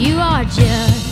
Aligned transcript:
You 0.00 0.16
are 0.18 0.44
just 0.44 1.09